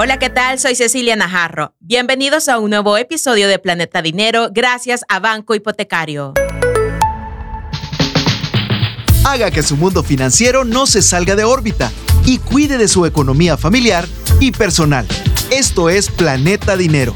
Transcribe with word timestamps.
Hola, 0.00 0.20
¿qué 0.20 0.30
tal? 0.30 0.60
Soy 0.60 0.76
Cecilia 0.76 1.16
Najarro. 1.16 1.74
Bienvenidos 1.80 2.48
a 2.48 2.60
un 2.60 2.70
nuevo 2.70 2.96
episodio 2.96 3.48
de 3.48 3.58
Planeta 3.58 4.00
Dinero 4.00 4.48
gracias 4.52 5.04
a 5.08 5.18
Banco 5.18 5.56
Hipotecario. 5.56 6.34
Haga 9.24 9.50
que 9.50 9.64
su 9.64 9.76
mundo 9.76 10.04
financiero 10.04 10.64
no 10.64 10.86
se 10.86 11.02
salga 11.02 11.34
de 11.34 11.42
órbita 11.42 11.90
y 12.24 12.38
cuide 12.38 12.78
de 12.78 12.86
su 12.86 13.06
economía 13.06 13.56
familiar 13.56 14.06
y 14.38 14.52
personal. 14.52 15.04
Esto 15.50 15.90
es 15.90 16.12
Planeta 16.12 16.76
Dinero. 16.76 17.12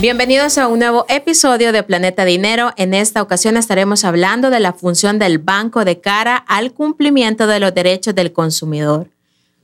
Bienvenidos 0.00 0.58
a 0.58 0.68
un 0.68 0.78
nuevo 0.78 1.04
episodio 1.08 1.72
de 1.72 1.82
Planeta 1.82 2.24
Dinero. 2.24 2.74
En 2.76 2.94
esta 2.94 3.22
ocasión 3.22 3.56
estaremos 3.56 4.04
hablando 4.04 4.50
de 4.50 4.60
la 4.60 4.72
función 4.72 5.18
del 5.18 5.38
banco 5.40 5.84
de 5.84 6.00
cara 6.00 6.36
al 6.36 6.72
cumplimiento 6.72 7.48
de 7.48 7.58
los 7.58 7.74
derechos 7.74 8.14
del 8.14 8.32
consumidor. 8.32 9.08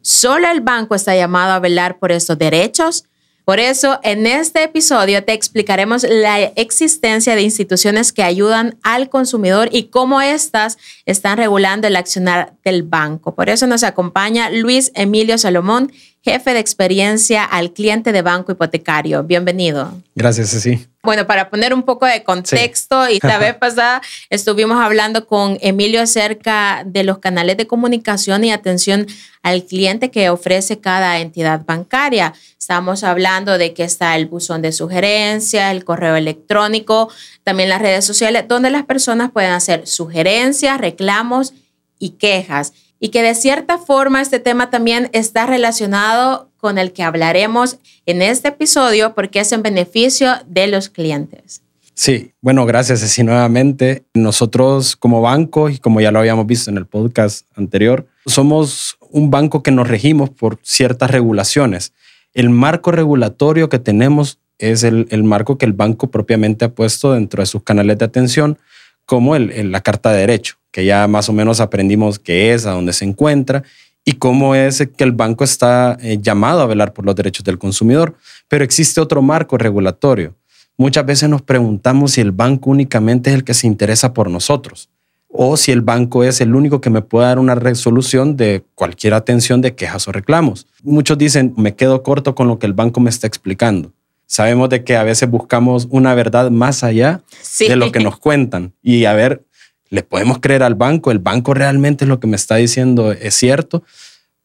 Solo 0.03 0.49
el 0.49 0.61
banco 0.61 0.95
está 0.95 1.15
llamado 1.15 1.53
a 1.53 1.61
velar 1.61 1.99
por 1.99 2.13
estos 2.13 2.37
derechos. 2.37 3.05
Por 3.45 3.59
eso, 3.59 3.99
en 4.05 4.27
este 4.27 4.63
episodio 4.63 5.25
te 5.25 5.33
explicaremos 5.33 6.05
la 6.09 6.41
existencia 6.41 7.35
de 7.35 7.43
instituciones 7.43 8.13
que 8.13 8.23
ayudan 8.23 8.77
al 8.85 9.09
consumidor 9.11 9.69
y 9.73 9.85
cómo 9.85 10.21
éstas 10.21 10.79
están 11.07 11.39
regulando 11.39 11.89
el 11.89 11.97
accionar 11.97 12.53
del 12.65 12.85
banco. 12.85 13.35
Por 13.35 13.49
eso 13.49 13.67
nos 13.67 13.83
acompaña 13.83 14.49
Luis 14.49 14.93
Emilio 14.95 15.39
Salomón, 15.39 15.91
jefe 16.23 16.55
de 16.55 16.61
experiencia 16.61 17.45
al 17.45 17.73
cliente 17.73 18.13
de 18.13 18.23
banco 18.23 18.53
hipotecario. 18.53 19.25
Bienvenido. 19.25 19.93
Gracias, 20.15 20.51
Ceci. 20.51 20.87
Bueno, 21.03 21.27
para 21.27 21.51
poner 21.51 21.75
un 21.75 21.83
poco 21.83 22.07
de 22.07 22.23
contexto, 22.23 23.09
y 23.09 23.19
la 23.23 23.39
vez 23.41 23.57
pasada 23.57 24.03
estuvimos 24.31 24.81
hablando 24.81 25.27
con 25.27 25.59
Emilio 25.61 26.01
acerca 26.01 26.85
de 26.87 27.03
los 27.03 27.19
canales 27.19 27.57
de 27.57 27.67
comunicación 27.67 28.45
y 28.45 28.53
atención 28.53 29.09
al 29.43 29.65
cliente 29.65 30.13
que 30.13 30.31
ofrece 30.31 30.79
cada 30.79 31.19
entidad 31.19 31.65
bancaria. 31.67 32.35
Estamos 32.63 33.03
hablando 33.03 33.59
de 33.59 33.75
que 33.75 33.83
está 33.83 34.15
el 34.15 34.27
buzón 34.27 34.63
de 34.63 34.71
sugerencias, 34.71 35.73
el 35.73 35.85
correo 35.85 36.15
electrónico, 36.15 37.11
también 37.43 37.69
las 37.69 37.83
redes 37.83 38.05
sociales, 38.05 38.45
donde 38.47 38.71
las 38.71 38.85
personas 38.85 39.33
pueden 39.33 39.51
hacer 39.51 39.89
sugerencias, 39.89 40.81
reclamos 40.81 41.55
y 41.99 42.11
quejas 42.11 42.73
y 43.01 43.09
que 43.09 43.21
de 43.23 43.35
cierta 43.35 43.79
forma 43.79 44.23
este 44.23 44.39
tema 44.39 44.71
también 44.71 45.11
está 45.13 45.45
relacionado 45.45 46.53
con 46.57 46.79
el 46.79 46.93
que 46.93 47.03
hablaremos 47.03 47.79
en 48.07 48.23
este 48.23 48.51
episodio 48.51 49.13
porque 49.17 49.41
es 49.41 49.51
en 49.51 49.65
beneficio 49.65 50.31
de 50.47 50.69
los 50.69 50.89
clientes. 50.89 51.63
Sí, 51.95 52.33
bueno, 52.41 52.65
gracias 52.65 53.03
así 53.03 53.25
nuevamente. 53.25 54.05
Nosotros 54.15 54.95
como 54.95 55.21
banco, 55.21 55.69
y 55.69 55.79
como 55.79 56.01
ya 56.01 56.13
lo 56.13 56.21
habíamos 56.21 56.47
visto 56.47 56.71
en 56.71 56.79
el 56.79 56.87
podcast 56.87 57.45
anterior, 57.57 58.07
somos 58.25 58.99
un 59.11 59.33
banco 59.33 59.65
que 59.65 59.73
nos 59.73 59.89
regimos 59.89 60.31
por 60.31 60.61
ciertas 60.63 61.11
regulaciones. 61.11 61.93
El 62.35 62.51
marco 62.51 62.91
regulatorio 62.91 63.69
que 63.69 63.79
tenemos 63.79 64.39
es 64.59 64.85
el, 64.85 65.07
marco 65.25 65.59
que 65.59 65.67
el 65.67 65.73
banco 65.73 66.11
propiamente 66.11 66.65
ha 66.65 66.75
puesto 66.75 67.13
dentro 67.13 67.43
de 67.43 67.47
sus 67.47 67.63
canales 67.63 67.99
de 67.99 68.05
atención, 68.05 68.59
como 69.05 69.37
el, 69.37 69.73
la 69.73 69.81
Carta 69.81 70.13
de 70.13 70.21
Derecho 70.21 70.57
que 70.73 70.85
ya 70.85 71.07
más 71.07 71.29
o 71.29 71.33
menos 71.33 71.61
aprendimos 71.61 72.19
qué 72.19 72.55
es, 72.55 72.67
a 72.67 72.73
dónde 72.73 72.93
se 72.95 73.05
encuentra 73.05 73.63
y 74.05 74.15
cómo 74.15 74.57
es 74.57 74.89
que 74.97 75.05
el 75.05 75.13
banco 75.13 75.45
está 75.45 75.97
eh, 76.01 76.19
llamado 76.21 76.63
a 76.63 76.67
velar 76.67 76.93
por 76.93 77.05
los 77.05 77.15
derechos 77.15 77.45
del 77.45 77.59
consumidor. 77.59 78.17
Pero 78.49 78.65
existe 78.65 79.01
otro 79.01 79.23
marco 79.23 79.57
regulatorio. 79.59 80.35
Muchas 80.77 81.07
veces 81.07 81.29
nos 81.29 81.43
preguntamos 81.43 82.13
si 82.13 82.23
el 82.23 82.33
banco 82.33 82.71
únicamente 82.71 83.31
es 83.31 83.37
el 83.37 83.45
que 83.45 83.55
se 83.55 83.69
interesa 83.69 84.13
por 84.13 84.29
nosotros 84.29 84.89
o 85.33 85.57
si 85.57 85.73
el 85.73 85.81
banco 85.81 86.25
es 86.25 86.41
el 86.43 86.55
único 86.55 86.81
que 86.81 86.91
me 86.91 87.01
puede 87.01 87.27
dar 87.27 87.39
una 87.39 87.55
resolución 87.55 88.37
de 88.37 88.63
cualquier 88.75 89.15
atención 89.15 89.63
de 89.63 89.75
quejas 89.75 90.07
o 90.07 90.13
reclamos. 90.13 90.67
Muchos 90.83 91.17
dicen, 91.17 91.55
me 91.57 91.75
quedo 91.75 92.03
corto 92.03 92.35
con 92.35 92.49
lo 92.49 92.59
que 92.59 92.67
el 92.67 92.75
banco 92.75 93.01
me 93.01 93.09
está 93.09 93.27
explicando. 93.27 93.93
Sabemos 94.27 94.69
de 94.69 94.85
que 94.85 94.97
a 94.97 95.03
veces 95.03 95.29
buscamos 95.29 95.89
una 95.91 96.15
verdad 96.15 96.51
más 96.51 96.85
allá 96.85 97.23
de 97.59 97.77
lo 97.77 97.91
que 97.93 98.01
nos 98.01 98.19
cuentan 98.19 98.75
y 98.83 99.07
a 99.07 99.15
ver 99.15 99.45
le 99.89 100.03
podemos 100.03 100.39
creer 100.39 100.63
al 100.63 100.75
banco, 100.75 101.11
el 101.11 101.19
banco 101.19 101.53
realmente 101.53 102.05
es 102.05 102.09
lo 102.09 102.19
que 102.19 102.27
me 102.27 102.37
está 102.37 102.57
diciendo 102.57 103.13
es 103.13 103.35
cierto. 103.35 103.83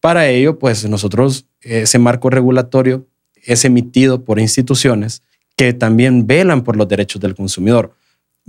Para 0.00 0.28
ello, 0.28 0.58
pues 0.58 0.86
nosotros, 0.88 1.46
ese 1.62 1.98
marco 1.98 2.28
regulatorio 2.28 3.06
es 3.44 3.64
emitido 3.64 4.24
por 4.24 4.38
instituciones 4.38 5.22
que 5.56 5.72
también 5.72 6.26
velan 6.26 6.64
por 6.64 6.76
los 6.76 6.86
derechos 6.86 7.20
del 7.20 7.34
consumidor. 7.34 7.94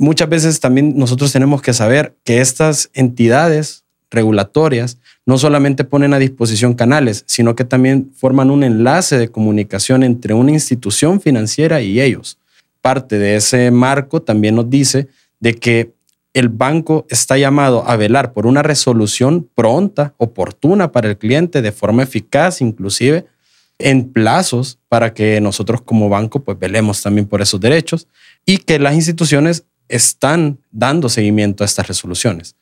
Muchas 0.02 0.30
veces 0.30 0.62
también 0.62 0.94
nosotros 0.96 1.34
tenemos 1.34 1.62
que 1.62 1.74
saber 1.74 2.16
que 2.24 2.40
estas 2.40 2.90
entidades 2.94 3.84
regulatorias 4.10 4.98
no 5.26 5.38
solamente 5.38 5.84
ponen 5.84 6.14
a 6.14 6.20
disposición 6.20 6.74
canales, 6.74 7.26
sino 7.28 7.54
que 7.54 7.66
también 7.66 8.10
forman 8.16 8.50
un 8.50 8.64
enlace 8.64 9.18
de 9.18 9.28
comunicación 9.28 10.04
entre 10.04 10.34
una 10.34 10.52
institución 10.52 11.20
financiera 11.20 11.82
y 11.82 12.00
ellos. 12.00 12.38
Parte 12.80 13.20
de 13.20 13.36
ese 13.36 13.72
marco 13.72 14.22
también 14.22 14.56
nos 14.56 14.70
dice 14.70 15.10
de 15.42 15.56
que 15.56 15.92
el 16.34 16.48
banco 16.48 17.06
está 17.10 17.38
llamado 17.38 17.84
a 17.86 17.98
velar 17.98 18.32
por 18.32 18.48
una 18.48 18.64
resolución 18.64 19.50
pronta, 19.54 20.14
oportuna 20.16 20.94
para 20.94 21.10
el 21.10 21.18
cliente, 21.18 21.62
de 21.62 21.74
forma 21.74 22.04
eficaz, 22.04 22.62
inclusive 22.62 23.26
en 23.80 24.14
plazos, 24.14 24.80
para 24.88 25.14
que 25.14 25.42
nosotros 25.42 25.82
como 25.82 26.08
banco 26.08 26.42
pues 26.42 26.58
velemos 26.58 27.02
también 27.02 27.28
por 27.28 27.42
esos 27.42 27.60
derechos 27.60 28.08
y 28.46 28.60
que 28.60 28.80
las 28.80 28.96
instituciones 28.96 29.66
están 29.90 30.60
dando 30.72 31.10
seguimiento 31.10 31.64
a 31.64 31.66
estas 31.66 31.88
resoluciones. 31.88 32.56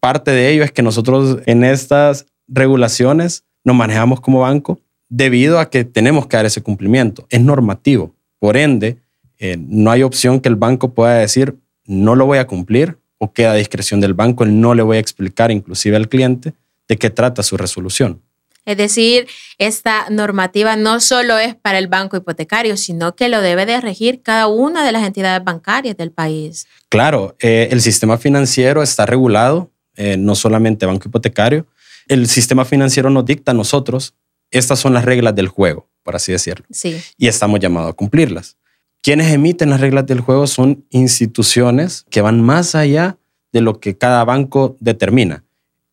Parte 0.00 0.30
de 0.30 0.50
ello 0.50 0.64
es 0.64 0.72
que 0.72 0.82
nosotros 0.82 1.40
en 1.44 1.62
estas 1.64 2.26
regulaciones 2.48 3.44
nos 3.64 3.76
manejamos 3.76 4.20
como 4.20 4.40
banco 4.40 4.80
debido 5.08 5.58
a 5.58 5.68
que 5.68 5.84
tenemos 5.84 6.26
que 6.26 6.36
dar 6.36 6.46
ese 6.46 6.62
cumplimiento. 6.62 7.26
Es 7.28 7.40
normativo. 7.40 8.14
Por 8.38 8.56
ende, 8.56 8.98
eh, 9.38 9.58
no 9.58 9.90
hay 9.90 10.02
opción 10.02 10.40
que 10.40 10.48
el 10.48 10.56
banco 10.56 10.94
pueda 10.94 11.14
decir, 11.14 11.56
no 11.84 12.14
lo 12.14 12.24
voy 12.24 12.38
a 12.38 12.46
cumplir 12.46 12.96
o 13.18 13.32
queda 13.32 13.52
a 13.52 13.56
discreción 13.56 14.00
del 14.00 14.14
banco. 14.14 14.46
no 14.46 14.74
le 14.74 14.82
voy 14.82 14.96
a 14.96 15.00
explicar 15.00 15.50
inclusive 15.50 15.96
al 15.96 16.08
cliente 16.08 16.54
de 16.88 16.96
qué 16.96 17.10
trata 17.10 17.42
su 17.42 17.56
resolución. 17.56 18.22
Es 18.66 18.76
decir, 18.76 19.26
esta 19.58 20.08
normativa 20.10 20.76
no 20.76 21.00
solo 21.00 21.38
es 21.38 21.54
para 21.54 21.78
el 21.78 21.88
banco 21.88 22.16
hipotecario, 22.16 22.76
sino 22.76 23.16
que 23.16 23.28
lo 23.28 23.40
debe 23.40 23.66
de 23.66 23.80
regir 23.80 24.22
cada 24.22 24.46
una 24.46 24.84
de 24.84 24.92
las 24.92 25.04
entidades 25.04 25.42
bancarias 25.42 25.96
del 25.96 26.12
país. 26.12 26.66
Claro, 26.88 27.36
eh, 27.40 27.68
el 27.70 27.80
sistema 27.80 28.18
financiero 28.18 28.82
está 28.82 29.06
regulado, 29.06 29.72
eh, 29.96 30.16
no 30.16 30.34
solamente 30.34 30.86
banco 30.86 31.08
hipotecario. 31.08 31.66
El 32.06 32.26
sistema 32.28 32.64
financiero 32.64 33.10
nos 33.10 33.24
dicta 33.24 33.52
a 33.52 33.54
nosotros, 33.54 34.14
estas 34.50 34.78
son 34.78 34.92
las 34.94 35.04
reglas 35.04 35.34
del 35.34 35.48
juego, 35.48 35.88
por 36.02 36.16
así 36.16 36.32
decirlo. 36.32 36.66
Sí. 36.70 37.00
Y 37.16 37.28
estamos 37.28 37.60
llamados 37.60 37.90
a 37.90 37.94
cumplirlas. 37.94 38.56
Quienes 39.02 39.32
emiten 39.32 39.70
las 39.70 39.80
reglas 39.80 40.06
del 40.06 40.20
juego 40.20 40.46
son 40.46 40.84
instituciones 40.90 42.04
que 42.10 42.20
van 42.20 42.42
más 42.42 42.74
allá 42.74 43.16
de 43.52 43.62
lo 43.62 43.80
que 43.80 43.96
cada 43.96 44.24
banco 44.24 44.76
determina. 44.80 45.44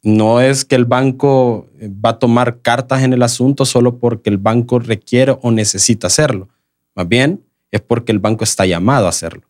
No 0.04 0.42
es 0.42 0.66
que 0.66 0.76
el 0.76 0.86
banco 0.86 1.68
eh, 1.80 1.90
va 1.90 2.12
a 2.12 2.20
tomar 2.20 2.62
cartas 2.62 3.04
en 3.04 3.14
el 3.14 3.24
asunto 3.24 3.66
solo 3.66 3.98
porque 3.98 4.30
el 4.30 4.38
banco 4.38 4.80
requiere 4.80 5.38
o 5.42 5.52
necesita 5.52 6.08
hacerlo. 6.08 6.50
Más 6.96 7.08
bien 7.08 7.44
es 7.72 7.82
porque 7.82 8.12
el 8.12 8.20
banco 8.20 8.44
está 8.44 8.66
llamado 8.66 9.06
a 9.06 9.10
hacerlo. 9.10 9.44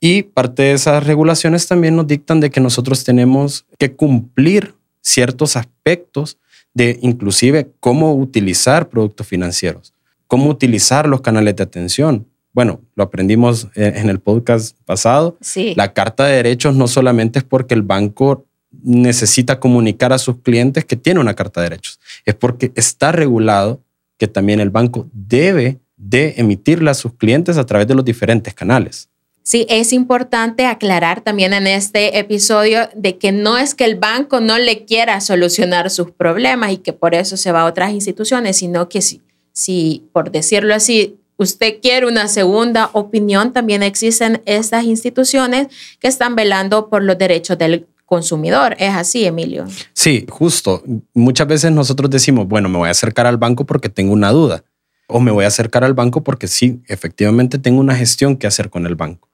Y 0.00 0.22
parte 0.22 0.62
de 0.62 0.72
esas 0.72 1.06
regulaciones 1.06 1.66
también 1.66 1.94
nos 1.94 2.06
dictan 2.06 2.40
de 2.40 2.50
que 2.50 2.60
nosotros 2.60 3.04
tenemos 3.04 3.66
que 3.78 3.92
cumplir 3.92 4.74
ciertos 5.02 5.56
aspectos 5.56 6.38
de 6.72 6.98
inclusive 7.02 7.70
cómo 7.80 8.14
utilizar 8.14 8.88
productos 8.88 9.26
financieros, 9.26 9.92
cómo 10.26 10.48
utilizar 10.48 11.06
los 11.06 11.20
canales 11.20 11.56
de 11.56 11.62
atención, 11.62 12.26
bueno, 12.52 12.80
lo 12.96 13.04
aprendimos 13.04 13.68
en 13.76 14.08
el 14.08 14.18
podcast 14.18 14.76
pasado. 14.84 15.36
Sí. 15.40 15.72
La 15.76 15.92
carta 15.92 16.26
de 16.26 16.36
derechos 16.36 16.74
no 16.74 16.88
solamente 16.88 17.38
es 17.38 17.44
porque 17.44 17.74
el 17.74 17.82
banco 17.82 18.46
necesita 18.82 19.58
comunicar 19.58 20.12
a 20.12 20.18
sus 20.18 20.38
clientes 20.38 20.84
que 20.84 20.96
tiene 20.96 21.20
una 21.20 21.34
carta 21.34 21.60
de 21.60 21.70
derechos, 21.70 22.00
es 22.24 22.34
porque 22.34 22.72
está 22.74 23.12
regulado 23.12 23.82
que 24.16 24.28
también 24.28 24.60
el 24.60 24.70
banco 24.70 25.08
debe 25.12 25.80
de 25.96 26.34
emitirla 26.36 26.92
a 26.92 26.94
sus 26.94 27.14
clientes 27.14 27.58
a 27.58 27.66
través 27.66 27.86
de 27.86 27.94
los 27.94 28.04
diferentes 28.04 28.54
canales. 28.54 29.08
Sí, 29.42 29.66
es 29.68 29.92
importante 29.92 30.66
aclarar 30.66 31.22
también 31.22 31.52
en 31.54 31.66
este 31.66 32.18
episodio 32.18 32.88
de 32.94 33.16
que 33.16 33.32
no 33.32 33.58
es 33.58 33.74
que 33.74 33.84
el 33.84 33.96
banco 33.96 34.40
no 34.40 34.58
le 34.58 34.84
quiera 34.84 35.20
solucionar 35.20 35.90
sus 35.90 36.10
problemas 36.10 36.72
y 36.72 36.76
que 36.76 36.92
por 36.92 37.14
eso 37.14 37.36
se 37.36 37.50
va 37.50 37.62
a 37.62 37.66
otras 37.66 37.92
instituciones, 37.92 38.58
sino 38.58 38.88
que 38.88 39.00
si, 39.00 39.22
si 39.52 40.04
por 40.12 40.30
decirlo 40.30 40.74
así, 40.74 41.16
usted 41.36 41.80
quiere 41.80 42.06
una 42.06 42.28
segunda 42.28 42.90
opinión, 42.92 43.52
también 43.52 43.82
existen 43.82 44.42
estas 44.44 44.84
instituciones 44.84 45.68
que 45.98 46.08
están 46.08 46.36
velando 46.36 46.90
por 46.90 47.02
los 47.02 47.16
derechos 47.16 47.56
del 47.56 47.86
consumidor. 48.10 48.74
¿Es 48.80 48.92
así, 48.92 49.24
Emilio? 49.24 49.66
Sí, 49.92 50.26
justo. 50.28 50.82
Muchas 51.14 51.46
veces 51.46 51.70
nosotros 51.70 52.10
decimos, 52.10 52.48
bueno, 52.48 52.68
me 52.68 52.76
voy 52.76 52.88
a 52.88 52.90
acercar 52.90 53.24
al 53.28 53.36
banco 53.36 53.64
porque 53.64 53.88
tengo 53.88 54.12
una 54.12 54.32
duda. 54.32 54.64
O 55.06 55.20
me 55.20 55.30
voy 55.30 55.44
a 55.44 55.48
acercar 55.48 55.84
al 55.84 55.94
banco 55.94 56.24
porque 56.24 56.48
sí, 56.48 56.82
efectivamente 56.88 57.60
tengo 57.60 57.78
una 57.78 57.94
gestión 57.94 58.36
que 58.36 58.48
hacer 58.48 58.68
con 58.68 58.84
el 58.84 58.96
banco. 58.96 59.28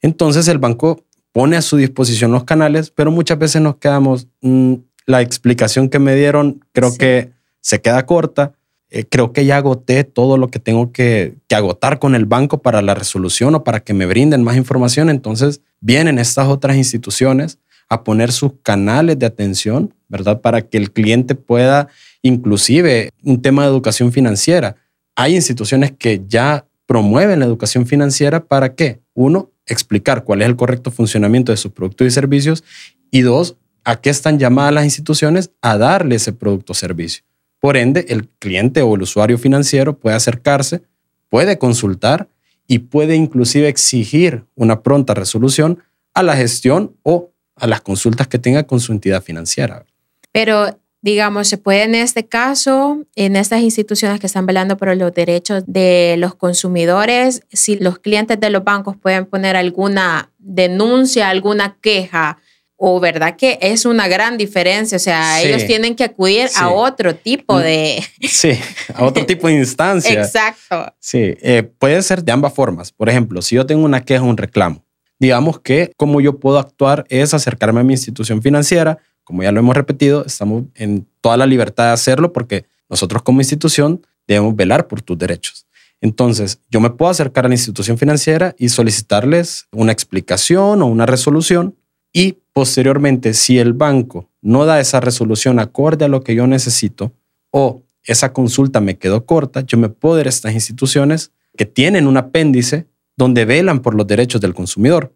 Entonces 0.00 0.48
el 0.48 0.56
banco 0.56 1.04
pone 1.30 1.56
a 1.56 1.62
su 1.62 1.76
disposición 1.76 2.32
los 2.32 2.44
canales, 2.44 2.90
pero 2.90 3.10
muchas 3.10 3.38
veces 3.38 3.60
nos 3.60 3.76
quedamos, 3.76 4.28
mm, 4.40 4.76
la 5.04 5.20
explicación 5.20 5.90
que 5.90 5.98
me 5.98 6.16
dieron 6.16 6.64
creo 6.72 6.96
que 6.96 7.32
se 7.60 7.82
queda 7.82 8.06
corta 8.06 8.54
eh, 8.88 9.06
creo 9.08 9.32
que 9.32 9.44
ya 9.46 9.58
agoté 9.58 10.04
todo 10.04 10.36
lo 10.36 10.48
que 10.48 10.58
tengo 10.58 10.92
que, 10.92 11.36
que, 11.48 11.54
agotar 11.54 11.98
con 11.98 12.14
el 12.14 12.26
banco 12.26 12.60
para 12.60 12.82
la 12.82 12.94
resolución 12.94 13.54
o 13.54 13.64
para 13.64 13.80
que 13.80 13.94
me 13.94 14.04
brinden 14.04 14.42
más 14.42 14.56
información. 14.56 15.08
Entonces 15.08 15.62
vienen 15.80 16.18
estas 16.18 16.48
otras 16.48 16.76
instituciones 16.76 17.58
a 17.92 18.04
poner 18.04 18.32
sus 18.32 18.52
canales 18.62 19.18
de 19.18 19.26
atención, 19.26 19.92
¿verdad? 20.08 20.40
Para 20.40 20.62
que 20.62 20.78
el 20.78 20.92
cliente 20.92 21.34
pueda, 21.34 21.88
inclusive, 22.22 23.10
un 23.22 23.42
tema 23.42 23.64
de 23.64 23.68
educación 23.68 24.12
financiera. 24.12 24.76
Hay 25.14 25.36
instituciones 25.36 25.92
que 25.92 26.22
ya 26.26 26.64
promueven 26.86 27.40
la 27.40 27.44
educación 27.44 27.86
financiera 27.86 28.46
para 28.46 28.74
qué? 28.74 29.02
Uno, 29.12 29.50
explicar 29.66 30.24
cuál 30.24 30.40
es 30.40 30.48
el 30.48 30.56
correcto 30.56 30.90
funcionamiento 30.90 31.52
de 31.52 31.58
sus 31.58 31.72
productos 31.72 32.06
y 32.06 32.10
servicios 32.10 32.64
y 33.10 33.20
dos, 33.20 33.56
a 33.84 34.00
qué 34.00 34.08
están 34.08 34.38
llamadas 34.38 34.72
las 34.72 34.84
instituciones 34.84 35.50
a 35.60 35.76
darle 35.76 36.14
ese 36.14 36.32
producto 36.32 36.72
o 36.72 36.74
servicio. 36.74 37.24
Por 37.60 37.76
ende, 37.76 38.06
el 38.08 38.26
cliente 38.26 38.80
o 38.80 38.94
el 38.94 39.02
usuario 39.02 39.36
financiero 39.36 39.98
puede 39.98 40.16
acercarse, 40.16 40.80
puede 41.28 41.58
consultar 41.58 42.30
y 42.66 42.78
puede 42.78 43.16
inclusive 43.16 43.68
exigir 43.68 44.46
una 44.54 44.82
pronta 44.82 45.12
resolución 45.12 45.82
a 46.14 46.22
la 46.22 46.36
gestión 46.36 46.96
o 47.02 47.31
a 47.62 47.68
las 47.68 47.80
consultas 47.80 48.26
que 48.26 48.40
tenga 48.40 48.64
con 48.64 48.80
su 48.80 48.90
entidad 48.90 49.22
financiera. 49.22 49.86
Pero, 50.32 50.76
digamos, 51.00 51.46
se 51.46 51.58
puede 51.58 51.84
en 51.84 51.94
este 51.94 52.26
caso, 52.26 53.04
en 53.14 53.36
estas 53.36 53.60
instituciones 53.60 54.18
que 54.18 54.26
están 54.26 54.46
velando 54.46 54.76
por 54.76 54.94
los 54.96 55.14
derechos 55.14 55.62
de 55.68 56.16
los 56.18 56.34
consumidores, 56.34 57.42
si 57.52 57.76
los 57.76 58.00
clientes 58.00 58.40
de 58.40 58.50
los 58.50 58.64
bancos 58.64 58.96
pueden 58.96 59.26
poner 59.26 59.54
alguna 59.54 60.32
denuncia, 60.38 61.28
alguna 61.28 61.76
queja 61.80 62.38
o 62.76 62.98
verdad 62.98 63.36
que 63.36 63.60
es 63.62 63.86
una 63.86 64.08
gran 64.08 64.36
diferencia, 64.36 64.96
o 64.96 64.98
sea, 64.98 65.40
ellos 65.40 65.64
tienen 65.64 65.94
que 65.94 66.02
acudir 66.02 66.48
a 66.56 66.68
otro 66.68 67.14
tipo 67.14 67.54
mm, 67.54 67.60
de... 67.60 68.04
Sí, 68.28 68.58
a 68.92 69.04
otro 69.04 69.24
tipo 69.24 69.46
de 69.46 69.54
instancia. 69.54 70.12
Exacto. 70.20 70.92
Sí, 70.98 71.36
eh, 71.42 71.62
puede 71.62 72.02
ser 72.02 72.24
de 72.24 72.32
ambas 72.32 72.52
formas. 72.52 72.90
Por 72.90 73.08
ejemplo, 73.08 73.40
si 73.40 73.54
yo 73.54 73.66
tengo 73.66 73.84
una 73.84 74.04
queja 74.04 74.24
un 74.24 74.36
reclamo, 74.36 74.84
digamos 75.22 75.60
que 75.60 75.92
como 75.96 76.20
yo 76.20 76.40
puedo 76.40 76.58
actuar 76.58 77.06
es 77.08 77.32
acercarme 77.32 77.78
a 77.78 77.84
mi 77.84 77.92
institución 77.92 78.42
financiera, 78.42 78.98
como 79.22 79.44
ya 79.44 79.52
lo 79.52 79.60
hemos 79.60 79.76
repetido, 79.76 80.26
estamos 80.26 80.64
en 80.74 81.06
toda 81.20 81.36
la 81.36 81.46
libertad 81.46 81.84
de 81.84 81.90
hacerlo 81.92 82.32
porque 82.32 82.64
nosotros 82.90 83.22
como 83.22 83.40
institución 83.40 84.04
debemos 84.26 84.56
velar 84.56 84.88
por 84.88 85.00
tus 85.00 85.16
derechos. 85.16 85.64
Entonces, 86.00 86.58
yo 86.72 86.80
me 86.80 86.90
puedo 86.90 87.08
acercar 87.08 87.44
a 87.46 87.48
la 87.48 87.54
institución 87.54 87.98
financiera 87.98 88.56
y 88.58 88.68
solicitarles 88.68 89.68
una 89.70 89.92
explicación 89.92 90.82
o 90.82 90.86
una 90.86 91.06
resolución 91.06 91.76
y 92.12 92.38
posteriormente, 92.52 93.32
si 93.32 93.60
el 93.60 93.74
banco 93.74 94.28
no 94.40 94.66
da 94.66 94.80
esa 94.80 94.98
resolución 94.98 95.60
acorde 95.60 96.04
a 96.04 96.08
lo 96.08 96.24
que 96.24 96.34
yo 96.34 96.48
necesito 96.48 97.12
o 97.52 97.84
esa 98.02 98.32
consulta 98.32 98.80
me 98.80 98.98
quedó 98.98 99.24
corta, 99.24 99.60
yo 99.60 99.78
me 99.78 99.88
puedo 99.88 100.18
ir 100.18 100.26
a 100.26 100.30
estas 100.30 100.52
instituciones 100.52 101.30
que 101.56 101.64
tienen 101.64 102.08
un 102.08 102.16
apéndice 102.16 102.88
donde 103.16 103.44
velan 103.44 103.80
por 103.80 103.94
los 103.94 104.06
derechos 104.06 104.40
del 104.40 104.54
consumidor. 104.54 105.14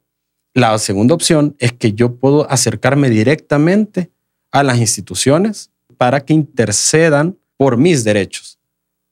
La 0.54 0.78
segunda 0.78 1.14
opción 1.14 1.54
es 1.58 1.72
que 1.72 1.93
yo 1.93 2.16
puedo 2.16 2.50
acercarme 2.50 3.10
directamente 3.10 4.10
a 4.50 4.62
las 4.62 4.78
instituciones 4.78 5.70
para 5.98 6.25
que 6.25 6.34
intercedan 6.34 7.37
por 7.56 7.76
mis 7.76 8.04
derechos. 8.04 8.58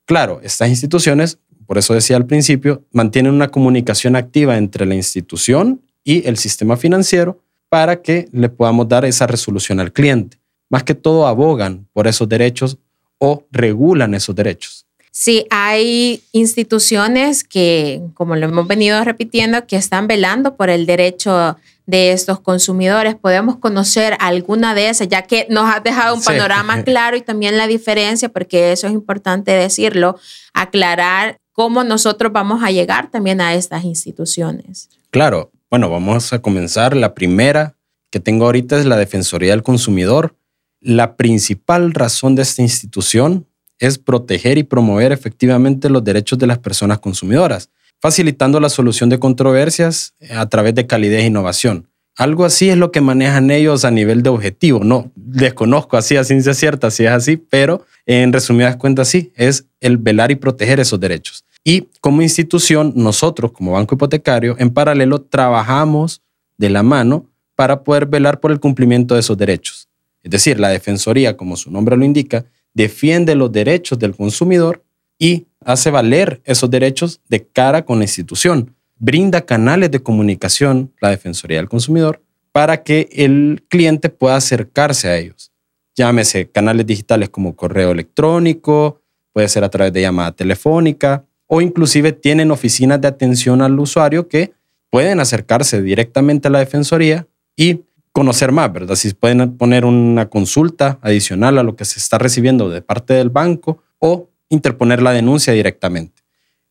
Claro, 0.07 0.41
estas 0.43 0.69
instituciones, 0.69 1.39
por 1.67 1.79
eso 1.79 1.95
decía 1.95 2.17
al 2.17 2.27
principio, 2.27 2.85
mantienen 2.93 3.33
una 3.33 3.49
comunicación 3.49 4.17
activa 4.17 4.57
entre 4.57 4.87
la 4.87 4.95
institución 4.95 5.83
y 6.03 6.27
el 6.29 6.37
sistema 6.37 6.77
financiero 6.77 7.41
para 7.69 8.03
que 8.03 8.29
le 8.33 8.49
podamos 8.49 8.89
dar 8.89 9.05
esa 9.05 9.27
resolución 9.27 9.81
al 9.81 9.93
cliente. 9.93 10.39
Más 10.71 10.85
que 10.85 10.95
todo 10.95 11.27
abogan 11.27 11.89
por 11.93 12.07
esos 12.07 12.29
derechos 12.29 12.79
o 13.19 13.47
regulan 13.51 14.15
esos 14.15 14.35
derechos. 14.35 14.84
Sí, 15.17 15.47
hay 15.49 16.25
instituciones 16.33 17.45
que, 17.45 18.03
como 18.15 18.35
lo 18.35 18.47
hemos 18.47 18.67
venido 18.67 19.03
repitiendo, 19.05 19.65
que 19.65 19.77
están 19.77 20.09
velando 20.09 20.57
por 20.57 20.71
el 20.71 20.87
derecho 20.87 21.57
de 21.87 22.11
estos 22.11 22.41
consumidores. 22.41 23.15
Podemos 23.15 23.57
conocer 23.59 24.17
alguna 24.19 24.75
de 24.75 24.89
esas, 24.89 25.07
ya 25.07 25.23
que 25.23 25.47
nos 25.49 25.73
has 25.73 25.85
dejado 25.85 26.17
un 26.17 26.23
panorama 26.25 26.83
claro 26.85 27.17
y 27.17 27.21
también 27.21 27.57
la 27.57 27.69
diferencia, 27.69 28.29
porque 28.29 28.73
eso 28.73 28.89
es 28.89 28.93
importante 28.93 29.53
decirlo, 29.53 30.19
aclarar 30.53 31.39
cómo 31.53 31.85
nosotros 31.85 32.33
vamos 32.33 32.65
a 32.65 32.73
llegar 32.73 33.09
también 33.09 33.41
a 33.41 33.55
estas 33.55 33.85
instituciones. 33.85 34.91
Claro, 35.13 35.53
bueno, 35.71 35.91
vamos 35.91 36.33
a 36.33 36.41
comenzar. 36.43 36.97
La 36.97 37.15
primera 37.15 37.77
que 38.11 38.19
tengo 38.19 38.47
ahorita 38.47 38.81
es 38.81 38.85
la 38.85 38.97
Defensoría 38.97 39.53
del 39.53 39.63
Consumidor. 39.63 40.35
La 40.81 41.15
principal 41.15 41.95
razón 41.95 42.35
de 42.35 42.43
esta 42.43 42.63
institución 42.63 43.47
es 43.79 43.99
proteger 43.99 44.59
y 44.59 44.62
promover 44.62 45.12
efectivamente 45.12 45.88
los 45.88 46.05
derechos 46.05 46.38
de 46.38 46.47
las 46.47 46.59
personas 46.59 46.99
consumidoras, 46.99 47.71
facilitando 48.00 48.61
la 48.61 48.69
solución 48.69 49.09
de 49.09 49.19
controversias 49.19 50.15
a 50.31 50.49
través 50.49 50.75
de 50.75 50.87
calidez 50.87 51.23
e 51.23 51.26
innovación. 51.26 51.88
Algo 52.17 52.44
así 52.44 52.69
es 52.69 52.76
lo 52.76 52.93
que 52.93 53.00
manejan 53.00 53.50
ellos 53.50 53.85
a 53.85 53.91
nivel 53.91 54.23
de 54.23 54.31
objetivo. 54.31 54.85
No 54.85 55.11
desconozco 55.17 55.97
así 55.97 56.17
a 56.17 56.23
ciencia 56.23 56.55
cierta 56.55 56.91
si 56.91 57.05
es 57.05 57.11
así, 57.11 57.37
pero 57.37 57.85
en 58.06 58.32
resumidas 58.32 58.76
cuentas 58.76 59.09
sí, 59.09 59.32
es 59.35 59.67
el 59.81 59.97
velar 59.97 60.31
y 60.31 60.37
proteger 60.37 60.79
esos 60.79 61.00
derechos. 61.00 61.44
Y 61.65 61.88
como 62.00 62.23
institución, 62.23 62.93
nosotros 62.94 63.53
como 63.53 63.73
banco 63.73 63.94
hipotecario, 63.94 64.55
en 64.59 64.70
paralelo, 64.70 65.23
trabajamos 65.23 66.20
de 66.56 66.70
la 66.70 66.82
mano 66.82 67.31
para 67.56 67.82
poder 67.82 68.06
velar 68.06 68.38
por 68.38 68.53
el 68.53 68.61
cumplimiento 68.61 69.15
de 69.15 69.20
esos 69.20 69.37
derechos. 69.37 69.88
Es 70.23 70.31
decir, 70.31 70.61
la 70.61 70.69
Defensoría, 70.69 71.37
como 71.37 71.56
su 71.56 71.70
nombre 71.70 71.97
lo 71.97 72.05
indica, 72.05 72.44
defiende 72.75 73.35
los 73.35 73.50
derechos 73.50 73.99
del 73.99 74.15
consumidor 74.15 74.85
y 75.19 75.47
hace 75.65 75.91
valer 75.91 76.43
esos 76.44 76.71
derechos 76.71 77.21
de 77.29 77.47
cara 77.47 77.85
con 77.85 77.99
la 77.99 78.05
institución. 78.05 78.75
Brinda 78.99 79.41
canales 79.41 79.91
de 79.91 80.03
comunicación, 80.03 80.93
la 81.00 81.11
Defensoría 81.11 81.59
del 81.59 81.69
Consumidor, 81.69 82.21
para 82.53 82.82
que 82.82 83.09
el 83.12 83.65
cliente 83.69 84.11
pueda 84.11 84.37
acercarse 84.37 85.09
a 85.09 85.17
ellos. 85.17 85.53
Llámese 85.97 86.50
canales 86.50 86.87
digitales 86.87 87.29
como 87.29 87.56
correo 87.56 87.93
electrónico, 87.93 89.00
puede 89.32 89.49
ser 89.49 89.65
a 89.65 89.70
través 89.70 89.93
de 89.93 90.03
llamada 90.03 90.32
telefónica, 90.32 91.25
o 91.47 91.61
inclusive 91.61 92.12
tienen 92.12 92.50
oficinas 92.50 93.00
de 93.00 93.09
atención 93.09 93.62
al 93.62 93.79
usuario 93.79 94.29
que 94.29 94.53
pueden 94.91 95.20
acercarse 95.20 95.82
directamente 95.82 96.49
a 96.49 96.50
la 96.50 96.61
Defensoría 96.61 97.27
y 97.56 97.81
conocer 98.15 98.53
más, 98.53 98.73
¿verdad? 98.73 98.95
Si 98.95 99.13
pueden 99.13 99.57
poner 99.57 99.85
una 99.85 100.29
consulta 100.31 101.01
adicional 101.03 101.59
a 101.59 101.65
lo 101.65 101.75
que 101.75 101.85
se 101.85 101.99
está 101.99 102.17
recibiendo 102.17 102.71
de 102.71 102.81
parte 102.81 103.13
del 103.13 103.29
banco 103.29 103.83
o 103.99 104.31
interponer 104.49 105.03
la 105.03 105.11
denuncia 105.11 105.53
directamente. 105.53 106.23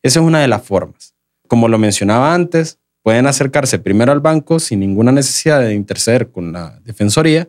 Esa 0.02 0.20
es 0.20 0.26
una 0.26 0.40
de 0.40 0.48
las 0.48 0.62
formas. 0.62 1.14
Como 1.46 1.68
lo 1.68 1.76
mencionaba 1.76 2.34
antes, 2.34 2.78
pueden 3.02 3.26
acercarse 3.26 3.78
primero 3.78 4.10
al 4.10 4.20
banco 4.20 4.58
sin 4.58 4.80
ninguna 4.80 5.12
necesidad 5.12 5.60
de 5.60 5.74
interceder 5.74 6.30
con 6.30 6.50
la 6.50 6.80
Defensoría 6.82 7.46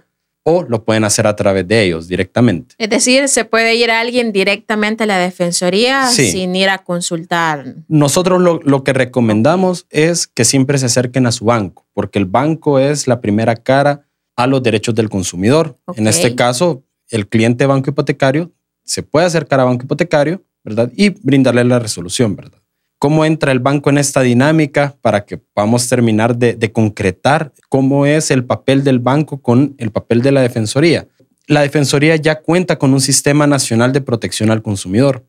o 0.47 0.63
lo 0.63 0.85
pueden 0.85 1.03
hacer 1.03 1.25
a 1.25 1.35
través 1.35 1.67
de 1.67 1.83
ellos 1.83 2.07
directamente. 2.07 2.75
Es 2.77 2.89
decir, 2.89 3.27
se 3.27 3.45
puede 3.45 3.75
ir 3.75 3.89
a 3.89 3.99
alguien 3.99 4.31
directamente 4.31 5.03
a 5.03 5.07
la 5.07 5.17
Defensoría 5.17 6.07
sin 6.07 6.55
ir 6.55 6.69
a 6.69 6.77
consultar. 6.77 7.75
Nosotros 7.87 8.39
lo, 8.39 8.83
que 8.83 8.93
recomendamos 8.93 9.87
es 9.89 10.27
que 10.27 10.45
siempre 10.45 10.77
se 10.77 10.85
acerquen 10.85 11.25
a 11.25 11.31
su 11.31 11.45
banco, 11.45 11.87
porque 11.93 12.19
el 12.19 12.25
banco 12.25 12.77
es 12.77 13.07
la 13.07 13.21
primera 13.21 13.55
cara 13.55 14.05
a 14.35 14.45
los 14.45 14.61
derechos 14.61 14.93
del 14.93 15.09
consumidor. 15.09 15.77
En 15.95 16.07
este 16.07 16.35
caso, 16.35 16.83
el 17.09 17.27
cliente 17.27 17.65
banco 17.65 17.89
hipotecario 17.89 18.51
se 18.83 19.01
puede 19.01 19.25
acercar 19.25 19.59
a 19.59 19.63
banco 19.63 19.85
hipotecario, 19.85 20.43
¿verdad? 20.63 20.91
Y 20.95 21.09
brindarle 21.09 21.63
la 21.63 21.79
resolución, 21.79 22.35
¿verdad? 22.35 22.59
Cómo 23.05 23.23
entra 23.23 23.51
el 23.51 23.59
banco 23.59 23.91
en 23.91 23.99
esta 23.99 24.21
dinámica 24.21 24.97
para 24.99 25.25
que 25.25 25.37
podamos 25.37 25.87
terminar 25.87 26.35
de, 26.35 26.71
concretar 26.71 27.53
cómo 27.69 28.07
es 28.07 28.31
el 28.31 28.45
papel 28.45 28.83
del 28.83 28.97
banco 28.97 29.43
con 29.43 29.75
el 29.77 29.91
papel 29.91 30.23
de 30.23 30.31
la 30.31 30.41
Defensoría. 30.41 31.07
La 31.45 31.61
Defensoría 31.61 32.15
ya 32.15 32.41
cuenta 32.41 32.79
con 32.79 32.95
un 32.95 33.01
sistema 33.01 33.45
nacional 33.45 33.93
de 33.93 34.01
protección 34.01 34.49
al 34.49 34.63
consumidor 34.63 35.23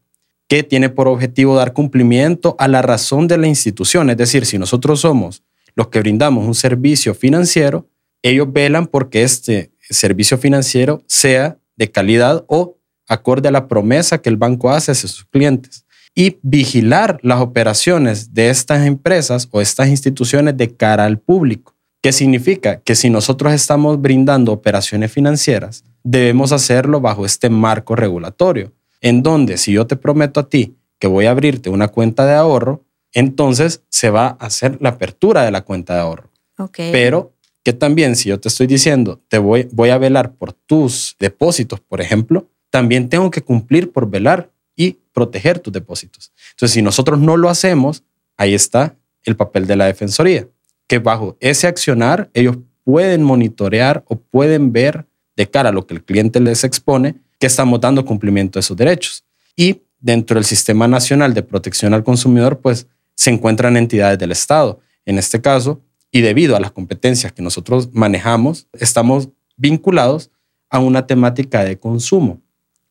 que 0.49 0.63
tiene 0.63 0.89
por 0.89 1.07
objetivo 1.07 1.55
dar 1.55 1.75
cumplimiento 1.75 2.57
a 2.59 2.67
la 2.67 2.81
razón 2.81 3.29
de 3.29 3.37
la 3.37 3.47
institución. 3.47 4.09
Es 4.09 4.17
decir, 4.17 4.47
si 4.47 4.57
nosotros 4.57 5.01
somos 5.01 5.43
los 5.75 5.89
que 5.89 6.01
brindamos 6.01 6.47
un 6.47 6.55
servicio 6.55 7.15
financiero, 7.15 7.91
ellos 8.23 8.51
velan 8.51 8.87
porque 8.87 9.23
este 9.23 9.71
servicio 9.83 10.39
financiero 10.39 11.03
sea 11.09 11.59
de 11.77 11.91
calidad 11.91 12.43
o 12.49 12.79
acorde 13.07 13.51
a 13.51 13.53
la 13.53 13.69
promesa 13.69 14.17
que 14.23 14.31
el 14.31 14.39
banco 14.39 14.71
hace 14.71 14.93
hacia 14.93 15.11
sus 15.11 15.27
clientes 15.27 15.86
y 16.19 16.39
vigilar 16.43 17.21
las 17.23 17.41
operaciones 17.41 18.33
de 18.33 18.49
estas 18.49 18.87
empresas 18.87 19.49
o 19.53 19.61
estas 19.61 19.89
instituciones 19.89 20.57
de 20.57 20.75
cara 20.75 21.05
al 21.05 21.19
público. 21.19 21.77
¿Qué 22.03 22.11
significa? 22.11 22.81
Que 22.81 22.95
si 22.95 23.11
nosotros 23.11 23.53
estamos 23.53 24.01
brindando 24.01 24.53
operaciones 24.53 25.13
financieras, 25.13 25.85
debemos 26.03 26.53
hacerlo 26.53 27.01
bajo 27.01 27.27
este 27.27 27.51
marco 27.51 27.95
regulatorio, 27.95 28.73
en 29.03 29.23
donde 29.23 29.59
si 29.59 29.73
yo 29.73 29.87
te 29.87 29.97
prometo 29.97 30.41
a 30.41 30.49
ti 30.49 30.75
que 30.99 31.07
voy 31.07 31.27
a 31.27 31.33
abrirte 31.33 31.69
una 31.69 31.89
cuenta 31.89 32.25
de 32.25 32.35
ahorro, 32.35 32.83
entonces 33.13 33.83
se 33.91 34.09
va 34.09 34.29
a 34.41 34.47
hacer 34.47 34.79
la 34.81 34.91
apertura 34.91 35.45
de 35.45 35.51
la 35.51 35.63
cuenta 35.63 35.95
de 35.95 36.01
ahorro. 36.01 36.31
Pero 36.93 37.35
que 37.63 37.75
también 37.75 38.17
si 38.17 38.31
yo 38.31 38.41
te 38.41 38.49
estoy 38.49 38.67
diciendo, 38.67 39.21
te 39.29 39.37
voy, 39.37 39.69
voy 39.73 39.91
a 39.91 39.99
velar 39.99 40.33
por 40.33 40.55
tus 40.55 41.15
depósitos, 41.19 41.81
por 41.81 42.01
ejemplo, 42.01 42.49
también 42.71 43.11
tengo 43.11 43.31
que 43.31 43.43
cumplir 43.43 43.93
por 43.93 44.09
velar 44.09 44.51
y 44.77 44.99
proteger 45.13 45.59
tus 45.59 45.73
depósitos. 45.73 46.33
Entonces, 46.51 46.75
si 46.75 46.83
nosotros 46.83 47.19
no 47.19 47.37
lo 47.37 47.49
hacemos, 47.49 48.05
ahí 48.37 48.55
está 48.55 48.97
el 49.25 49.35
papel 49.35 49.67
de 49.67 49.77
la 49.77 49.87
Defensoría, 49.87 50.47
que 50.87 50.99
bajo 50.99 51.37
ese 51.41 51.67
accionar 51.67 52.31
ellos 52.35 52.59
pueden 52.85 53.23
monitorear 53.23 54.05
o 54.07 54.17
pueden 54.17 54.73
ver 54.73 55.07
de 55.35 55.51
cara 55.51 55.71
a 55.71 55.73
lo 55.73 55.87
que 55.87 55.95
el 55.95 56.05
cliente 56.05 56.39
les 56.39 56.63
expone 56.63 57.17
que 57.39 57.47
estamos 57.47 57.81
dando 57.81 58.05
cumplimiento 58.05 58.59
a 58.59 58.61
esos 58.61 58.77
derechos. 58.77 59.25
Y 59.57 59.83
dentro 59.99 60.37
del 60.37 60.45
Sistema 60.45 60.87
Nacional 60.87 61.35
de 61.35 61.43
Protección 61.43 61.95
al 61.95 62.05
Consumidor, 62.05 62.61
pues 62.61 62.87
se 63.15 63.31
encuentran 63.31 63.77
entidades 63.77 64.19
del 64.19 64.33
Estado. 64.33 64.81
En 65.05 65.19
este 65.19 65.41
caso, 65.41 65.81
y 66.11 66.21
debido 66.21 66.57
a 66.57 66.61
las 66.61 66.71
competencias 66.71 67.33
que 67.33 67.43
nosotros 67.43 67.91
manejamos, 67.93 68.69
estamos 68.73 69.31
vinculados 69.57 70.31
a 70.71 70.79
una 70.79 71.07
temática 71.07 71.65
de 71.65 71.79
consumo. 71.79 72.41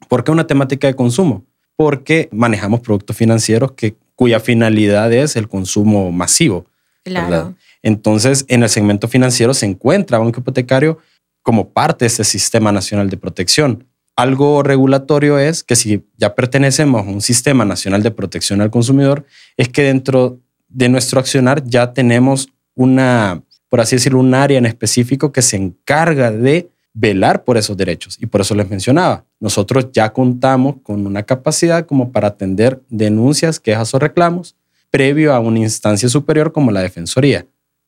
¿Por 0.08 0.24
qué 0.24 0.32
una 0.32 0.48
temática 0.48 0.88
de 0.88 0.96
consumo? 0.96 1.46
Porque 1.76 2.30
manejamos 2.32 2.80
productos 2.80 3.16
financieros 3.16 3.74
que, 3.74 3.96
cuya 4.16 4.40
finalidad 4.40 5.12
es 5.12 5.36
el 5.36 5.48
consumo 5.48 6.12
masivo. 6.12 6.66
Claro. 7.04 7.56
Entonces, 7.84 8.46
en 8.48 8.64
el 8.64 8.70
segmento 8.70 9.08
financiero 9.08 9.54
se 9.54 9.66
encuentra 9.66 10.18
Banco 10.18 10.40
Hipotecario 10.40 10.98
como 11.44 11.70
parte 11.70 12.06
de 12.06 12.08
este 12.08 12.24
Sistema 12.24 12.72
Nacional 12.72 13.10
de 13.10 13.18
Protección. 13.18 13.86
Algo 14.16 14.64
regulatorio 14.64 15.38
es 15.38 15.64
que 15.64 15.76
si 15.76 16.04
ya 16.18 16.34
pertenecemos 16.34 17.06
a 17.06 17.10
un 17.10 17.22
Sistema 17.22 17.66
Nacional 17.66 18.02
de 18.02 18.12
Protección 18.12 18.62
al 18.62 18.72
Consumidor, 18.72 19.26
es 19.58 19.70
que 19.70 19.84
dentro 19.84 20.40
de 20.68 20.90
nuestro 20.90 21.20
accionar 21.20 21.64
ya 21.66 21.94
tenemos 21.94 22.50
una, 22.74 23.44
por 23.70 23.82
así 23.82 23.98
decirlo, 23.98 24.20
un 24.20 24.34
área 24.34 24.58
en 24.58 24.66
específico 24.66 25.32
que 25.32 25.42
se 25.42 25.58
encarga 25.58 26.32
de 26.32 26.70
velar 26.96 27.44
por 27.44 27.58
esos 27.58 27.78
derechos. 27.78 28.18
Y 28.20 28.26
por 28.26 28.42
eso 28.42 28.56
les 28.56 28.68
mencionaba, 28.68 29.26
nosotros 29.40 29.90
ya 29.92 30.12
contamos 30.12 30.78
con 30.82 31.06
una 31.06 31.22
capacidad 31.24 31.86
como 31.86 32.12
para 32.12 32.30
atender 32.30 32.82
denuncias, 32.90 33.60
quejas 33.60 33.94
o 33.94 34.00
reclamos 34.00 34.56
previo 34.90 35.34
a 35.34 35.40
una 35.40 35.60
instancia 35.60 36.08
superior 36.08 36.54
como 36.54 36.72
la 36.72 36.82
Defensoría. 36.82 37.46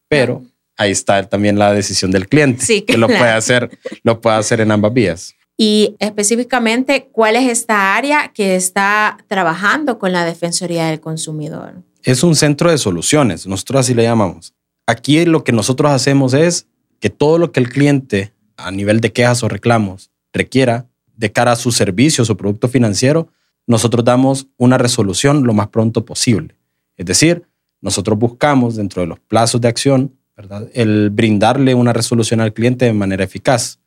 Pero 0.09 0.43
ahí 0.75 0.91
está 0.91 1.23
también 1.23 1.57
la 1.57 1.73
decisión 1.73 2.11
del 2.11 2.27
cliente, 2.27 2.83
que 2.85 2.97
lo 2.97 3.07
puede 3.07 3.31
hacer, 3.31 3.79
lo 4.03 4.19
puede 4.19 4.35
hacer 4.35 4.59
en 4.59 4.71
ambas 4.71 4.93
vías. 4.93 5.33
Y 5.55 5.95
específicamente, 5.99 7.09
¿cuál 7.11 7.37
es 7.37 7.49
esta 7.49 7.95
área 7.95 8.31
que 8.33 8.55
está 8.55 9.17
trabajando 9.27 9.97
con 9.97 10.11
la 10.11 10.25
Defensoría 10.25 10.87
del 10.87 10.99
Consumidor? 10.99 11.81
Es 12.03 12.23
un 12.23 12.35
centro 12.35 12.69
de 12.69 12.77
soluciones, 12.77 13.47
nosotros 13.47 13.79
así 13.79 13.93
le 13.93 14.03
llamamos. 14.03 14.53
Aquí 14.85 15.25
lo 15.25 15.43
que 15.43 15.53
nosotros 15.53 15.91
hacemos 15.91 16.33
es 16.33 16.67
que 16.99 17.09
todo 17.09 17.37
lo 17.37 17.51
que 17.51 17.59
el 17.61 17.69
cliente 17.69 18.33
a 18.57 18.71
nivel 18.71 18.99
de 18.99 19.13
quejas 19.13 19.43
o 19.43 19.47
reclamos 19.47 20.11
requiera 20.33 20.87
de 21.15 21.31
cara 21.31 21.53
a 21.53 21.55
sus 21.55 21.75
servicios 21.75 22.29
o 22.29 22.37
producto 22.37 22.67
financiero, 22.67 23.29
nosotros 23.65 24.03
damos 24.05 24.47
una 24.57 24.77
resolución 24.77 25.43
lo 25.45 25.53
más 25.53 25.67
pronto 25.67 26.05
posible. 26.05 26.55
Es 26.95 27.05
decir, 27.05 27.43
nosotros 27.81 28.17
buscamos 28.17 28.75
dentro 28.75 29.01
de 29.01 29.07
los 29.07 29.19
plazos 29.19 29.61
de 29.61 29.67
acción, 29.67 30.15
¿verdad? 30.35 30.69
El 30.73 31.09
brindarle 31.09 31.73
una 31.75 31.93
resolución 31.93 32.41
al 32.41 32.53
cliente 32.53 32.85
de 32.85 32.93
manera 32.93 33.23
eficaz. 33.23 33.79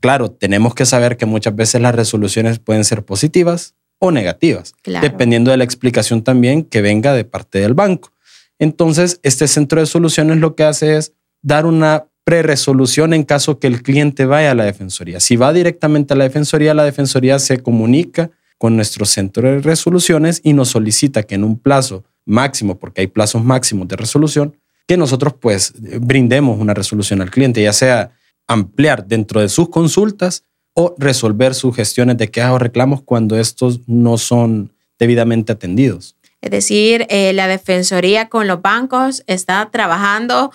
Claro, 0.00 0.30
tenemos 0.30 0.74
que 0.74 0.84
saber 0.84 1.16
que 1.16 1.26
muchas 1.26 1.56
veces 1.56 1.80
las 1.80 1.94
resoluciones 1.94 2.58
pueden 2.58 2.84
ser 2.84 3.04
positivas 3.04 3.74
o 3.98 4.10
negativas, 4.10 4.74
dependiendo 5.00 5.50
de 5.50 5.56
la 5.56 5.64
explicación 5.64 6.22
también 6.22 6.64
que 6.64 6.82
venga 6.82 7.12
de 7.14 7.24
parte 7.24 7.60
del 7.60 7.74
banco. 7.74 8.12
Entonces, 8.58 9.18
este 9.22 9.48
centro 9.48 9.80
de 9.80 9.86
soluciones 9.86 10.38
lo 10.38 10.54
que 10.54 10.64
hace 10.64 10.96
es 10.96 11.12
dar 11.42 11.66
una 11.66 12.06
pre-resolución 12.24 13.12
en 13.14 13.22
caso 13.22 13.58
que 13.58 13.66
el 13.66 13.82
cliente 13.82 14.24
vaya 14.24 14.52
a 14.52 14.54
la 14.54 14.64
defensoría. 14.64 15.20
Si 15.20 15.36
va 15.36 15.52
directamente 15.52 16.14
a 16.14 16.16
la 16.16 16.24
defensoría, 16.24 16.74
la 16.74 16.84
defensoría 16.84 17.38
se 17.38 17.62
comunica 17.62 18.30
con 18.58 18.76
nuestro 18.76 19.04
centro 19.04 19.48
de 19.48 19.60
resoluciones 19.60 20.40
y 20.42 20.54
nos 20.54 20.70
solicita 20.70 21.22
que 21.22 21.34
en 21.34 21.44
un 21.44 21.58
plazo 21.58 22.04
máximo, 22.24 22.78
porque 22.78 23.02
hay 23.02 23.06
plazos 23.08 23.44
máximos 23.44 23.88
de 23.88 23.96
resolución, 23.96 24.56
que 24.86 24.96
nosotros 24.96 25.34
pues 25.38 25.74
brindemos 26.00 26.58
una 26.58 26.74
resolución 26.74 27.20
al 27.20 27.30
cliente, 27.30 27.62
ya 27.62 27.72
sea 27.72 28.12
ampliar 28.46 29.06
dentro 29.06 29.40
de 29.40 29.48
sus 29.48 29.68
consultas 29.68 30.44
o 30.74 30.94
resolver 30.98 31.54
sus 31.54 31.74
gestiones 31.76 32.16
de 32.16 32.30
quejas 32.30 32.52
o 32.52 32.58
reclamos 32.58 33.02
cuando 33.02 33.38
estos 33.38 33.80
no 33.86 34.18
son 34.18 34.72
debidamente 34.98 35.52
atendidos. 35.52 36.16
Es 36.40 36.50
decir, 36.50 37.06
eh, 37.08 37.32
la 37.32 37.48
Defensoría 37.48 38.28
con 38.28 38.46
los 38.46 38.60
bancos 38.60 39.22
está 39.26 39.70
trabajando 39.70 40.52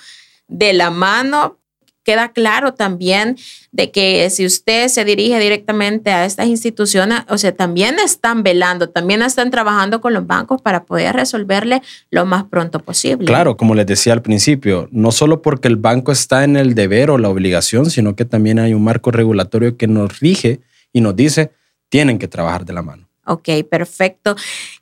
de 0.47 0.73
la 0.73 0.91
mano 0.91 1.58
queda 2.09 2.31
claro 2.31 2.73
también 2.73 3.37
de 3.71 3.91
que 3.91 4.27
si 4.31 4.43
usted 4.43 4.87
se 4.87 5.05
dirige 5.05 5.37
directamente 5.37 6.09
a 6.09 6.25
estas 6.25 6.47
instituciones, 6.47 7.19
o 7.29 7.37
sea, 7.37 7.51
también 7.51 7.97
están 8.03 8.41
velando, 8.41 8.89
también 8.89 9.21
están 9.21 9.51
trabajando 9.51 10.01
con 10.01 10.15
los 10.15 10.25
bancos 10.25 10.59
para 10.59 10.85
poder 10.85 11.15
resolverle 11.15 11.83
lo 12.09 12.25
más 12.25 12.45
pronto 12.45 12.79
posible. 12.79 13.27
Claro, 13.27 13.57
como 13.57 13.75
les 13.75 13.85
decía 13.85 14.13
al 14.13 14.23
principio, 14.23 14.89
no 14.91 15.11
solo 15.11 15.43
porque 15.43 15.67
el 15.67 15.75
banco 15.75 16.11
está 16.11 16.43
en 16.43 16.55
el 16.55 16.73
deber 16.73 17.11
o 17.11 17.19
la 17.19 17.29
obligación, 17.29 17.91
sino 17.91 18.15
que 18.15 18.25
también 18.25 18.57
hay 18.57 18.73
un 18.73 18.83
marco 18.83 19.11
regulatorio 19.11 19.77
que 19.77 19.85
nos 19.85 20.19
rige 20.19 20.61
y 20.91 21.01
nos 21.01 21.15
dice, 21.15 21.51
tienen 21.89 22.17
que 22.17 22.27
trabajar 22.27 22.65
de 22.65 22.73
la 22.73 22.81
mano. 22.81 23.07
Ok, 23.27 23.49
perfecto. 23.69 24.35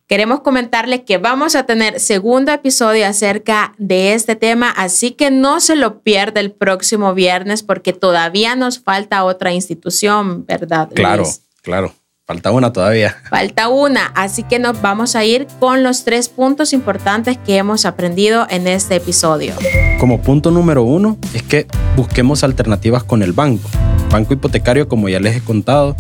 Queremos 0.08 0.40
comentarles 0.40 1.02
que 1.02 1.18
vamos 1.18 1.58
a 1.58 1.66
tener 1.66 2.00
segundo 2.00 2.54
episodio 2.54 3.06
acerca 3.06 3.74
de 3.78 4.14
este 4.14 4.38
tema, 4.38 4.70
así 4.70 5.12
que 5.12 5.32
no 5.32 5.60
se 5.60 5.76
lo 5.76 6.00
pierda 6.00 6.40
el 6.40 6.54
próximo 6.54 7.14
viernes 7.14 7.62
porque 7.62 7.92
todavía 7.92 8.56
nos 8.56 8.80
falta 8.80 9.26
otra 9.26 9.52
institución, 9.52 10.46
¿verdad? 10.46 10.88
Claro, 10.96 11.26
claro. 11.62 11.94
Falta 12.26 12.52
una 12.52 12.72
todavía. 12.72 13.18
Falta 13.30 13.68
una, 13.68 14.06
así 14.16 14.44
que 14.44 14.60
nos 14.60 14.82
vamos 14.82 15.18
a 15.18 15.26
ir 15.26 15.46
con 15.60 15.84
los 15.84 16.06
tres 16.06 16.30
puntos 16.30 16.72
importantes 16.72 17.38
que 17.38 17.58
hemos 17.58 17.86
aprendido 17.86 18.48
en 18.50 18.68
este 18.68 18.96
episodio. 18.96 19.56
Como 20.00 20.22
punto 20.22 20.52
número 20.52 20.84
uno 20.84 21.18
es 21.34 21.44
que 21.44 21.68
busquemos 21.98 22.46
alternativas 22.46 23.04
con 23.04 23.24
el 23.24 23.34
banco. 23.34 23.70
Banco 24.10 24.34
hipotecario, 24.34 24.88
como 24.88 25.10
ya 25.10 25.20
les 25.20 25.36
he 25.36 25.42
contado, 25.42 25.98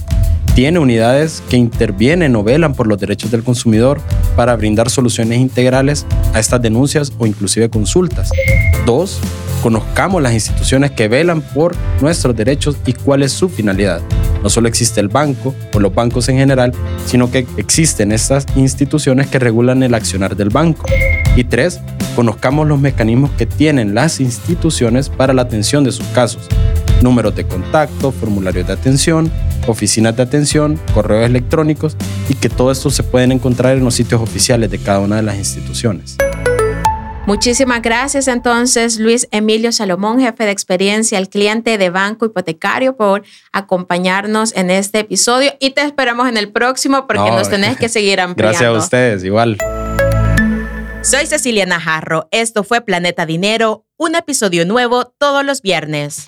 tiene 0.57 0.79
unidades 0.79 1.43
que 1.51 1.55
intervienen 1.55 2.35
o 2.35 2.41
velan 2.41 2.73
por 2.73 2.87
los 2.87 2.97
derechos 2.99 3.29
del 3.29 3.43
consumidor 3.43 4.01
para 4.35 4.55
brindar 4.55 4.89
soluciones 4.89 5.37
integrales 5.37 6.07
a 6.33 6.39
estas 6.39 6.59
denuncias 6.59 7.13
o 7.19 7.27
inclusive 7.27 7.69
consultas. 7.69 8.31
Dos, 8.83 9.19
conozcamos 9.61 10.19
las 10.19 10.33
instituciones 10.33 10.89
que 10.89 11.09
velan 11.09 11.41
por 11.41 11.75
nuestros 12.01 12.35
derechos 12.35 12.75
y 12.87 12.93
cuál 12.93 13.21
es 13.21 13.33
su 13.33 13.49
finalidad. 13.49 14.01
No 14.41 14.49
solo 14.49 14.67
existe 14.67 14.99
el 14.99 15.09
banco 15.09 15.53
o 15.75 15.79
los 15.79 15.93
bancos 15.93 16.27
en 16.27 16.37
general, 16.37 16.71
sino 17.05 17.29
que 17.29 17.45
existen 17.57 18.11
estas 18.11 18.47
instituciones 18.55 19.27
que 19.27 19.37
regulan 19.37 19.83
el 19.83 19.93
accionar 19.93 20.35
del 20.35 20.49
banco. 20.49 20.87
Y 21.35 21.43
tres, 21.43 21.81
conozcamos 22.15 22.67
los 22.67 22.79
mecanismos 22.79 23.29
que 23.37 23.45
tienen 23.45 23.93
las 23.93 24.19
instituciones 24.19 25.09
para 25.09 25.35
la 25.35 25.43
atención 25.43 25.83
de 25.83 25.91
sus 25.91 26.07
casos. 26.07 26.49
Números 27.01 27.35
de 27.35 27.45
contacto, 27.45 28.11
formularios 28.11 28.67
de 28.67 28.73
atención, 28.73 29.31
oficinas 29.67 30.15
de 30.15 30.23
atención, 30.23 30.79
correos 30.93 31.25
electrónicos 31.25 31.95
y 32.27 32.35
que 32.35 32.49
todo 32.49 32.71
esto 32.71 32.89
se 32.89 33.03
pueden 33.03 33.31
encontrar 33.31 33.77
en 33.77 33.83
los 33.83 33.93
sitios 33.93 34.21
oficiales 34.21 34.71
de 34.71 34.79
cada 34.79 34.99
una 34.99 35.17
de 35.17 35.21
las 35.21 35.37
instituciones. 35.37 36.17
Muchísimas 37.27 37.81
gracias 37.81 38.29
entonces 38.29 38.99
Luis 38.99 39.27
Emilio 39.31 39.73
Salomón, 39.73 40.21
jefe 40.21 40.45
de 40.45 40.51
experiencia 40.51 41.17
al 41.17 41.27
cliente 41.27 41.77
de 41.77 41.89
Banco 41.89 42.25
Hipotecario, 42.25 42.95
por 42.95 43.23
acompañarnos 43.51 44.55
en 44.55 44.71
este 44.71 44.99
episodio 44.99 45.51
y 45.59 45.71
te 45.71 45.81
esperamos 45.81 46.29
en 46.29 46.37
el 46.37 46.49
próximo 46.53 47.05
porque 47.05 47.29
nos 47.29 47.49
tenés 47.49 47.75
que 47.75 47.89
seguir 47.89 48.21
ampliando. 48.21 48.57
Gracias 48.57 48.73
a 48.73 48.77
ustedes, 48.81 49.23
igual. 49.25 49.57
Soy 51.01 51.25
Cecilia 51.25 51.65
Najarro, 51.65 52.29
esto 52.31 52.63
fue 52.63 52.79
Planeta 52.79 53.25
Dinero, 53.25 53.85
un 53.97 54.15
episodio 54.15 54.65
nuevo 54.65 55.13
todos 55.17 55.45
los 55.45 55.61
viernes. 55.61 56.27